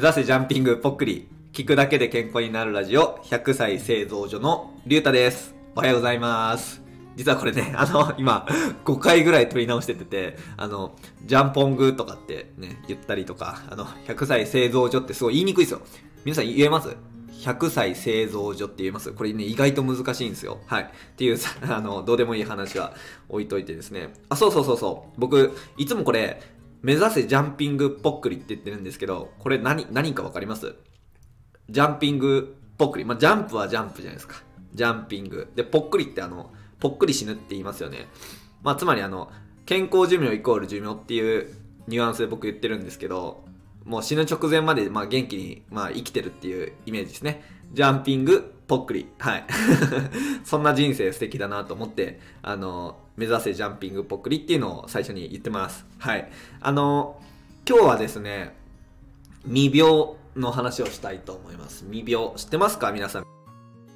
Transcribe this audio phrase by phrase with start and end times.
[0.00, 1.28] 目指せジャンピングぽっくり。
[1.52, 5.54] 聞くだけで健康になるラジオ、100歳製造所のりゅうたです。
[5.76, 6.80] おはようございます。
[7.16, 8.46] 実はこれね、 あの、今、
[8.86, 10.96] 5回ぐらい撮り直しててて、あの、
[11.26, 15.82] ジャンポングとかってね、言ったりとか、あの、100歳製造所ってすごい言いにくいですよ。
[16.24, 16.96] 皆さん言えます
[17.42, 19.12] ？100歳製造所って言えます？
[19.12, 20.60] これね、意外と難しいんですよ。
[20.64, 20.84] はい。
[20.84, 20.86] っ
[21.16, 22.94] ていうさ、 あの、どうでもいい話は
[23.28, 24.14] 置いといてですね。
[24.30, 25.20] あ、そうそうそうそう。
[25.20, 26.40] 僕、いつもこれ、
[26.82, 30.74] 目指せジャンピングぽっくりって言ってるんですけど、これ何、何かわかります？
[31.68, 33.04] ジャンピングぽっくり。
[33.04, 34.36] まあ、ジャンプはジャンプじゃないですか。
[34.74, 35.50] ジャンピング。
[35.54, 38.08] で、ぽっくりってあの、ぽっくり死ぬって言いますよね。
[38.62, 39.30] まあ、つまりあの、
[39.66, 41.54] 健康寿命イコール寿命っていう
[41.86, 43.44] ニュアンスで僕言ってるんですけど、
[43.84, 47.42] もう死ぬ直前まで、まあ、元気に、まあ、生きてるっていうイメージですね。
[47.72, 49.08] ジャンピング、ぽっくり。
[49.18, 49.44] はい。
[50.46, 55.84] そんな人生素敵だなと思って、あの、目指せジャンピング、ぽっくりっていうのを最初に言ってます。
[55.98, 56.30] はい。
[56.60, 57.20] あの、
[57.68, 58.54] 今日はですね、
[59.44, 61.84] 未病の話をしたいと思います。
[61.90, 62.32] 未病。
[62.36, 62.92] 知ってますか？
[62.92, 63.24] 皆さん。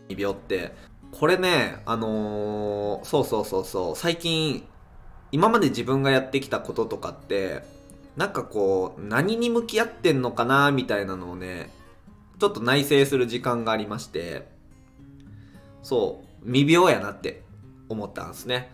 [0.08, 0.74] 未病って。
[1.12, 4.66] これね、あのーそうそうそうそう、最近、
[5.30, 7.62] 今まで自分がやってきたこととかって、
[8.16, 11.70] なんかこう、何に向き合ってんのかなみたいなのをね、
[12.40, 14.52] ちょっと内省する時間がありまして、
[15.84, 17.44] そう、未病やなって
[17.88, 18.72] 思ったんですね。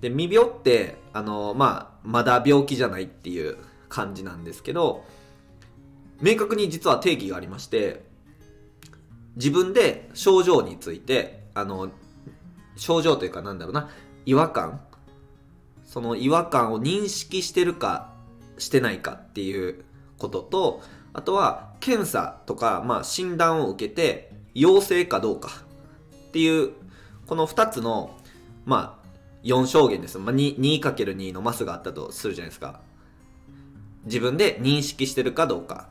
[0.00, 3.58] で、未病って、あの、まあ、まだ病気じゃないっていう
[3.90, 5.04] 感じなんですけど、
[6.22, 8.04] 明確に実は定義がありまして、
[9.36, 11.90] 自分で症状について、あの、
[12.76, 13.90] 症状というかなんだろうな、
[14.24, 14.80] 違和感
[15.84, 18.14] その違和感を認識してるか
[18.56, 19.84] してないかっていう
[20.16, 25.50] ことと、あとは検査とか、まあ、診断を受けて陽性かどうか
[26.32, 26.70] っていう、
[27.26, 28.16] この2つの、
[28.64, 29.06] まあ、
[29.44, 30.18] 4証言です。
[30.18, 32.80] まあ、2 2×2 のマスがあったとするじゃないですか。
[34.06, 35.88] 自分で認識してるかどうか。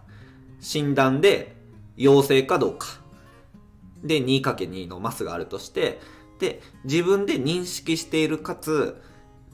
[0.60, 1.56] 診断で
[1.96, 2.88] 陽性かどうか。
[4.04, 6.00] で、2×2 のマスがあるとして、
[6.40, 9.00] で、自分で認識しているかつ、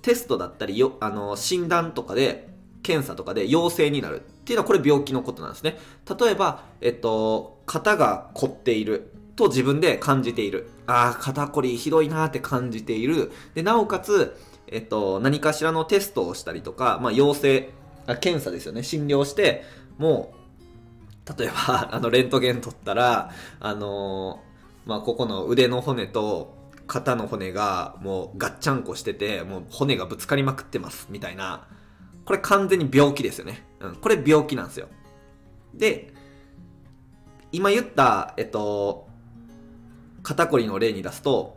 [0.02, 2.48] テストだったりよ、あの、診断とかで、
[2.82, 5.78] 検査とかで陽性になるっていうのはこれ病気のことなんですね。
[6.18, 10.70] 例えば、えっと、肩が凝っていると自分で感じている。
[10.88, 13.32] ああ、肩こりひどいなーって感じている。
[13.54, 14.36] で、なおかつ、
[14.68, 17.70] えっと、何かしらのテストをしたりとか、まあ、陽性、
[18.06, 18.84] あ検査ですよね。
[18.84, 19.64] 診療して、
[19.98, 20.34] も
[21.26, 26.56] う、例えば、 あの、レントゲン取ったら、あのーまあ、ここの腕の骨と
[26.88, 31.68] 肩の骨がもうガッチャンコしてて、もう骨がぶつかりまくってます、みたいな。
[32.26, 33.66] これ完全に病気ですよね。
[33.80, 34.88] うん、これ病気なんですよ。
[35.74, 36.14] で、
[37.52, 39.07] 今言った、えっと、
[40.28, 41.56] 肩こりの例に出すと、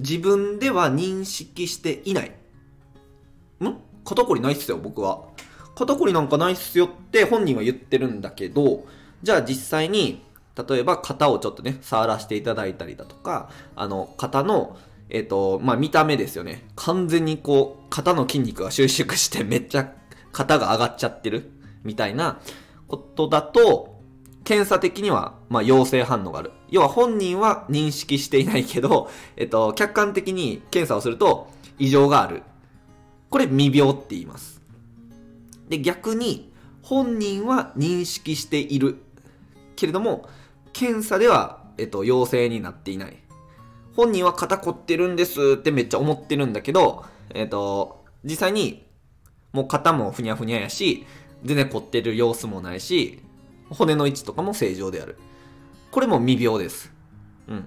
[0.00, 2.30] 自分では認識していない。
[2.30, 3.76] ん？
[4.04, 5.22] 肩こりないっすよ、僕は。
[5.76, 8.84] 肩こりなんかないっすよって本人は言ってるんだけど、
[9.22, 10.20] じゃあ実際に、
[10.68, 14.76] 例えば肩をちょっとね、触らせていただいたりだとか、あの、肩の、
[15.10, 16.66] えっ、と、まあ、見た目ですよね。
[16.74, 19.92] 完全にこう、肩の筋肉が収縮してめっちゃ
[20.32, 21.52] 肩が上がっちゃってる
[21.84, 22.40] みたいな
[22.88, 23.97] ことだと、
[24.48, 26.52] 検査的には、まあ、陽性反応がある。
[26.70, 32.42] 要は本人は認識していないけど、 えっと、客観的に検査をすると異常がある。
[33.28, 34.62] これ未病って言います。
[35.68, 36.50] で、逆に
[36.80, 39.02] 本人は認識している。
[39.76, 40.26] けれども、
[40.72, 43.18] 検査では、えっと、陽性になっていない。
[43.94, 47.04] 本人は肩凝ってるんですってめっちゃ思ってるんだけど、
[47.34, 48.86] えっと、実際に
[49.52, 51.04] もう肩もふにゃふにゃやし、
[51.44, 53.27] 全然凝ってる様子もないし、
[53.70, 55.18] 骨の位置とかも正常である。
[55.90, 56.92] これも未病です。
[57.48, 57.58] うん。
[57.58, 57.62] っ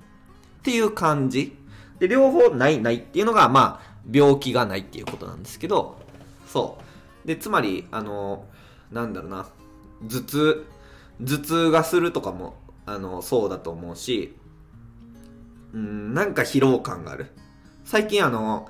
[0.64, 1.58] ていう感じ。
[2.00, 6.00] で、両方ないないっていうのが、まあ、病気がないっていうことなんですけど、
[6.48, 6.80] そ
[7.24, 7.28] う。
[7.28, 8.46] で、つまり、あの、
[8.92, 9.48] なんだろうな、
[10.10, 10.66] 頭痛、
[11.20, 14.36] 頭痛がするとかも、あの、そうだと思うし、
[15.74, 17.28] うん、なんか疲労感がある。
[17.86, 18.68] 最近あの、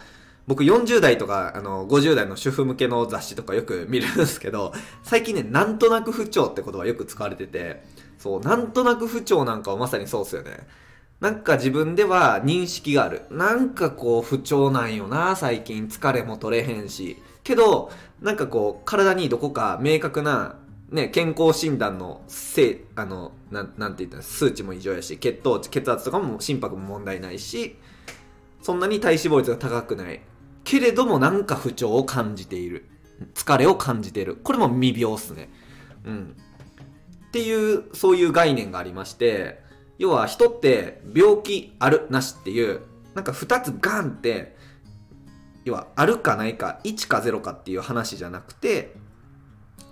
[0.48, 4.74] 僕40代とかあの50代の主婦向けの雑誌とかよく見るんですけど、
[5.04, 7.84] 最近ね、なんとなく不調って言葉よく使われてて、
[8.18, 10.68] そう、なんとなく不調なんかはまさにそうっすよね。
[11.20, 13.24] なんか自分では認識がある。
[13.30, 17.18] なんかこう不調なんよな、最近疲れも取れへんし。
[17.44, 17.92] けど、
[18.22, 20.56] なんかこう体にどこか明確な
[20.92, 27.78] ね、健康診断のせい、あの、なん、なんて言ったら数値も異常やし、血糖値、血圧とかも心拍も問題ないし、
[28.62, 30.22] そんなに体脂肪率が高くない。
[30.72, 32.86] けれどもなんか不調を感じている。
[33.34, 34.38] 疲れを感じている。
[34.38, 35.50] これも未病っすね。
[36.06, 36.38] うん。
[37.28, 39.62] っていう、そういう概念がありまして、
[39.98, 42.84] 要は人って病気あるなしっていう、
[43.16, 44.56] なんか二つガンって、
[45.66, 48.96] 要はあるかないか、1か0かっていう話じゃなくて、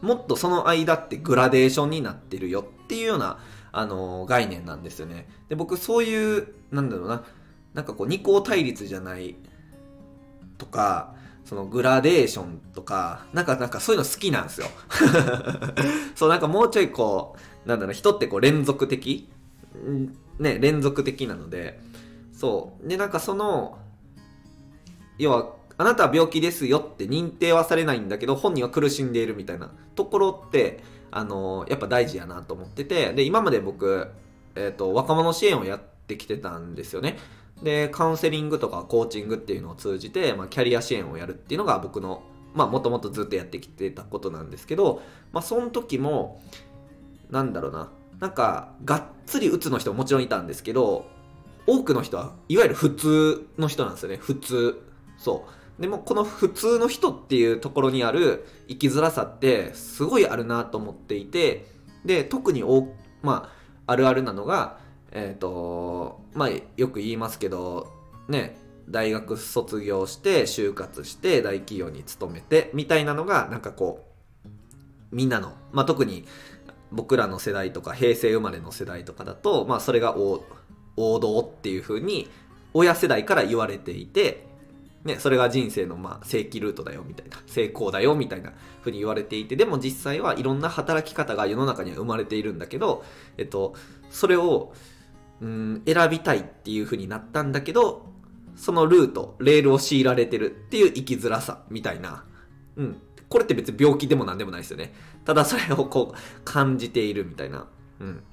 [0.02, 3.40] もっとその間ってグラデーションになってるよっていうような、
[3.74, 5.28] あの概念なんですよね。
[5.50, 7.26] で、僕そういう、なんだろうな、
[7.74, 9.36] なんかこう二項対立じゃない
[10.60, 11.16] とか、
[11.46, 14.68] そのグラデーションとか、なんかなんかそういうの好きなんですよ。
[16.14, 17.36] そうなんかもうちょいこ
[17.66, 19.28] う、なんだろう、人ってこう連続的
[20.40, 21.80] ね、連続的なので、
[22.34, 22.88] そう。
[22.88, 23.78] で、なんかその、
[25.18, 34.08] 要は、あなたは病気ですよって認定はされないんだけど、本人は苦しんでいるみたいなところって、あのやっぱ大事やなと思ってて、で、今まで僕、
[34.56, 37.18] えっ、ー、と、若者支援をやってきてたんですよね。
[37.64, 42.24] で、カウンセリングとかコーチングっていうのを通じて、まあ、キャリア支援をやるっていうのが僕の、
[42.54, 45.02] まあ、もともとずっとやってきてたことなんですけど、
[45.32, 46.42] まあ、その時も、
[47.30, 51.06] なんだろうな、なんか、がっつり打つの人ももちろんいたんですけど、
[51.68, 54.18] 多くの人はいわゆる普通の人なんですよね。
[54.18, 54.82] 普通。
[55.18, 55.46] そ
[55.78, 55.82] う。
[55.82, 61.68] でも、この普通の人っていうところにある生きづらさって、すごいあるなと思っていて、
[62.04, 62.64] で、特に、
[63.22, 63.50] ま
[63.86, 64.80] あ、あるあるなのが、
[65.12, 67.92] えっ、ー、と、まあ、よく言いますけど、
[68.28, 68.58] ね、
[68.90, 74.06] 大学卒業して、就活して、大企業に勤めて、みたいなのが、なんかこ
[74.46, 74.50] う、
[75.12, 76.26] みんなの、まあ、特に
[76.92, 80.44] 僕らの世代とか、平成生まれの世代とかだと、まあ、それが王
[80.96, 82.30] 道っていう風に、
[82.74, 84.48] 親世代から言われていて、
[85.04, 93.04] ね、それが人生のまあ正規ルートだよみたいな、成功だよみたいな風に言われていて、でも実際はいろんな働き方が世の中には生まれているんだけど、
[93.38, 93.76] えっと、
[94.10, 94.74] それを、
[95.42, 98.06] うん選びたいっていう風になったんだけど
[98.56, 102.26] そのルートレールを強いられてるっていう生きづらさみたいな。
[102.76, 103.02] うん。
[103.30, 104.94] これって別に病気でも何でもないですよね。
[105.24, 107.68] ただそれをこう感じているみたいな。
[108.00, 108.24] うん。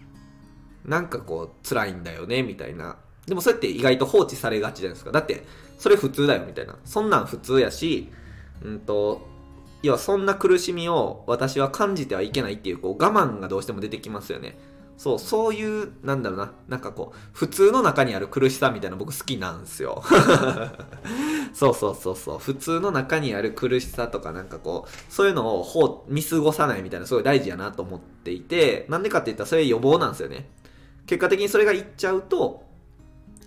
[0.84, 2.96] なんかこう辛いんだよねみたいな。
[3.26, 5.12] でもそれって意外と放置されがちじゃないですか。
[5.12, 5.44] だって
[5.78, 6.76] それ普通だよみたいな。
[6.84, 8.08] そんなん普通やし
[8.62, 9.28] うんと
[9.82, 14.58] 要はそんな苦しみを私は感じてはいけないっていうこう我慢がどうしても出てきますよね。
[14.96, 20.02] そう、そういう、なんだろうな、なんかこう、普通の中にある苦しさみたいな僕好きなんですよ。
[21.52, 30.48] そうそうそうそう、普通の中にある苦しさとかなんかこう、そういうのを見過ごさないみたいなすごい大事やなと思っていて、なんでかって言ったらそれ予防なんですよね。
[31.06, 32.64] 結果的にそれがいっちゃうと、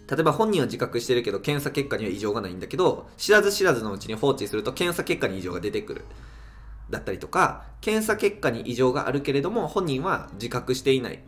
[0.10, 6.06] 例えば本人は自覚してるけど検査結果には異常がないんだけど、知らず知らずのうちに放置すると検査結果に異常が出てくる。
[6.90, 11.20] だったりとか、検査結果に異常があるけれども本人は自覚していない。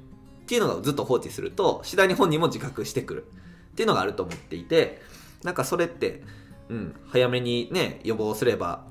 [0.51, 3.25] っていうのがずっと放置すると次第に本人も自覚してくる
[3.71, 5.01] っていうのがあると思っていて
[5.43, 6.23] なんかそれって、
[6.67, 8.83] うん、早めにね予防すれば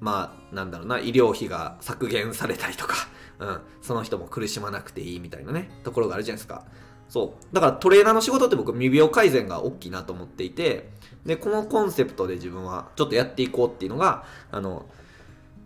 [0.00, 2.94] まあなんだろうな医療費が削減されたりとか、
[3.38, 6.64] うん、その人も苦しまなくていいみたいなねところがあるじゃないですか。
[7.10, 7.54] そう。
[7.54, 10.88] だからトレーナーの仕事って僕未病改善が大きいなと思っていて
[11.26, 14.86] でこのコンセプトで自分はちょっとやっていこうっていうのがあの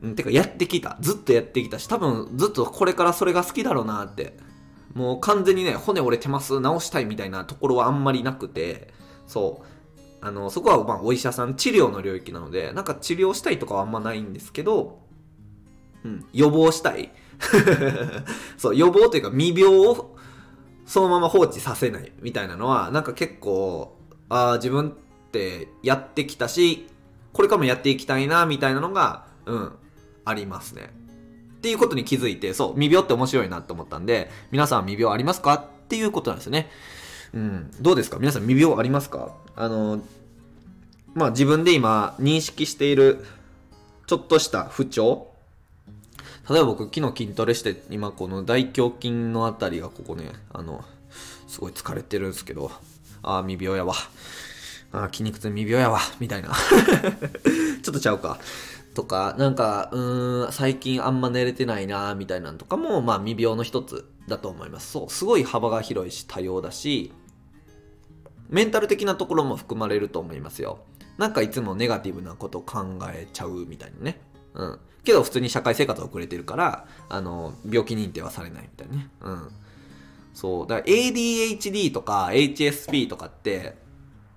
[0.03, 0.97] うん、てかやってきた。
[1.01, 4.37] ずっとやってきたし、多分ずっとこれからそれが好きだろうなって。
[4.95, 8.93] もう完全にね、骨折れてます、治したいみたいなところはあんまりなくて、
[9.27, 9.67] そう。
[10.21, 15.01] あの、そこはまあお医者さん、治療の領域なので、なんか治療したいとかはあんまないんですけど、
[16.05, 17.13] うん、予防したい。
[18.57, 20.17] そう、予防というか未病を
[20.89, 23.99] そのまま放置させないみたいなのは、なんか結構、
[24.29, 24.93] ああ、自分っ
[25.31, 26.89] てやってきたし、
[27.33, 29.73] これからもやっていきたいな、みたいなのが、うん、
[30.29, 30.91] ありますね。
[31.57, 35.55] っていうことに気づいて、そう、未病って面白いなって思ったんで、皆さん未病ありますか？
[35.55, 36.71] っていうことなんですよね。
[37.35, 38.19] うん、どうですか？
[38.19, 39.35] 皆さん未病ありますか？
[39.57, 40.01] あの、
[41.15, 43.25] まあ自分で今認識している
[44.07, 45.33] ちょっとした不調？
[46.49, 50.85] 例えば僕昨日筋トレして今この大胸筋のあたりがここね、あの、
[51.47, 52.71] すごい疲れてるんですけど、
[53.23, 53.95] ああ、未病やわ。
[54.93, 56.01] ああ、筋肉痛未病やわ。
[56.21, 56.49] みたいな。
[57.83, 58.39] ちょっとちゃうか。
[58.99, 64.91] とか、なんか、うん、最近あんま寝れてないなみたいなのとかも、まあ未病の一つだと思います。
[64.91, 67.13] そう、すごい幅が広いし多様だし、
[68.49, 70.81] メンタル的なところも含まれると思いますよ。
[71.17, 74.21] なんかいつもネガティブなこと考えちゃうみたいなね。
[74.55, 74.79] うん。
[75.05, 79.11] けど普通に社会生活を送れてるから、あの、病気認定はされないみたいなね。
[79.21, 79.49] うん。
[80.35, 80.67] そう。
[80.67, 83.77] だから ADHD とか HSP とかって、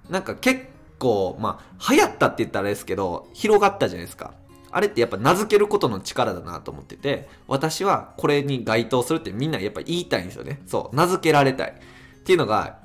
[0.08, 0.66] なんか結
[1.00, 4.36] 構、まあ、流行ったって言ったらあれですけど、広がったじゃないですか。
[4.72, 10.62] あれってやっぱ名付けることの力だなと思ってて、私はこれに該当するってみんなやっぱ言いたいんですよね。
[10.66, 11.72] そう、名付けられたい。
[11.72, 12.80] っていうのが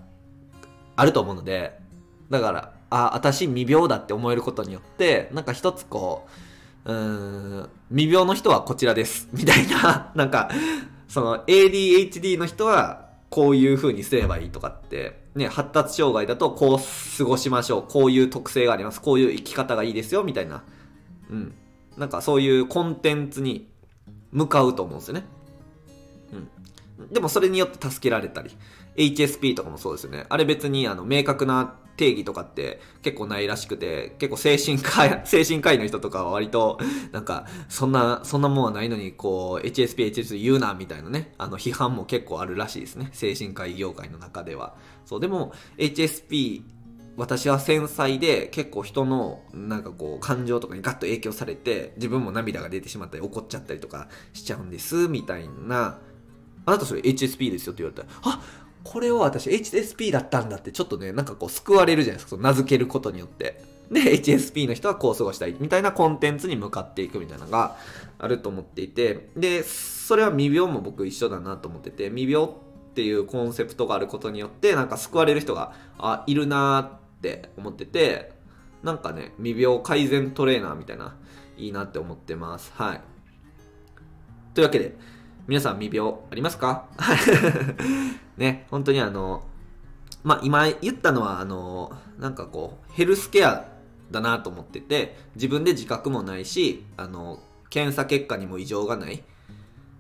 [0.97, 1.79] あると思うので、
[2.31, 6.27] だから、あ、私未病だって思えることによって、なんか一つこ
[6.85, 9.29] う、うーん、未病の人はこちらです。
[9.35, 10.51] みたいな、なんか、
[11.09, 17.85] その ADHD の人はこういう風にすればいいとかって、ね、発達障害だとこう過ごしましょう。
[17.89, 19.01] こういう特性があります。
[19.01, 20.63] こういう生き方がいいですよ、みたいな。
[21.31, 21.55] うん。
[21.97, 23.69] なんかそういうコンテンツに
[24.33, 25.25] 向かうと思うんですよね。
[26.33, 26.49] うん
[27.11, 28.51] でもそれによって助けられたり、
[28.97, 30.25] HSP とかもそうですよね。
[30.31, 36.79] あれ別にあの明確な定義とかって結構ないらしくて、結構精神科、 精神科医の人とかは割と、
[37.13, 43.09] なんか、そんな、そんなもんはないのに、こう、HSP、HSP 言うな、みたいなね、あの、批判も結構あるらしいですね。
[43.13, 44.75] 精神科医業界の中では。
[45.05, 46.63] そう、でも、HSP、
[47.17, 55.99] 私は繊細で結構人のなんかこう感情とかにガッと影響されて自分も涙が出てしまったり怒っちゃったりとかしちゃうんですみたいな。
[56.69, 58.43] あなたそれ HSP ですよって言われたらあ
[58.83, 63.63] これを私 HSP だったんだってちょっとねなんかこう救われるじゃないですかその名付けることによって。
[63.91, 67.77] で HSP の人はこう過ごしたいみたいなコンテンツに向かっていくみたいなのが
[68.19, 69.31] あると思っていて。
[69.37, 72.51] でそれは未病も僕一緒だなと思ってて未病っ
[72.95, 78.33] ていうコンセプトがあることによってなんか救われる人があいるなーってって思ってて、
[78.83, 81.17] なんかね、未病改善トレーナーみたいな、
[81.57, 82.73] いいなって思ってます。
[82.77, 83.01] はい。
[84.55, 84.97] というわけで、
[85.47, 86.87] 皆さん未病ありますか？
[88.37, 89.45] ね、本当にあの、
[90.23, 93.67] まあ、今言ったのは、あの、なんかこう、ヘルスケア
[94.11, 99.23] だなと思ってて、自分で自覚もないし、あの、検査結果にも異常がない。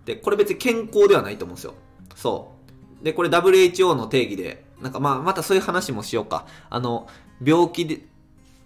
[0.04, 1.74] で、これ別に健康ではないと思うんですよ。
[2.14, 2.52] そ
[3.00, 3.04] う。
[3.04, 6.46] で、これ WHO の定義でなんかまあ、またそういう話もしようか。
[6.68, 7.06] あの、
[7.42, 8.00] 病気で、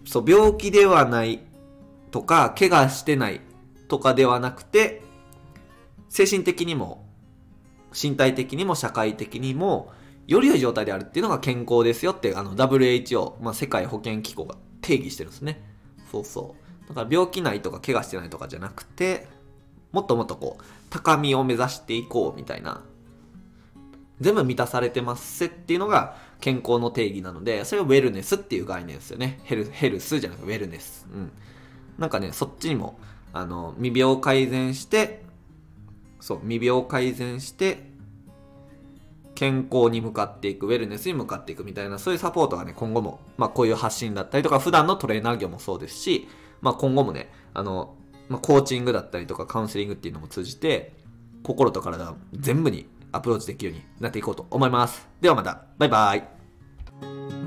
[0.05, 1.39] そう、病気ではない
[2.11, 3.41] とか、怪我してない
[3.87, 5.01] とかではなくて、
[6.09, 7.05] 精神的にも、
[7.91, 9.91] 身体的にも社会的にも、
[10.27, 15.63] より良い状態であるっていうのが健康ですよって、あの、WHO、まあ、世界保健機構が定義してるんですね。
[16.11, 16.89] そうそう。
[16.89, 19.27] だから病気ないとか怪我してないとかじゃなくて、
[19.91, 22.81] もっともっとこう、高みを目指していこうみたいな
[24.21, 29.39] 全部満たされてますせっていうのが健康の定義なので、それをウェルネスっていう概念ですよね。
[29.43, 31.07] ヘルヘルスじゃなくてウェルネス。
[31.11, 31.31] うん。
[31.97, 32.99] なんかね、そっちにも、
[33.33, 35.23] あの、未病改善して、
[36.19, 37.91] そう、未病改善して、
[39.33, 46.27] 健康に向かっていく、ウェルネスに向かっていくみたいな、そういうサポートがね、今後も、まあこういう発信だったりとか、普段のトレーナー業もそうですし、
[46.61, 47.95] まあ今後もね、あの、
[48.29, 50.93] まあ、コーチングだったりとかカウンセリングっていうのも通じて、
[51.43, 55.07] 心と体全部にアプローチできるようになっていこうと思います。
[55.19, 57.40] ではまた、バイバイ。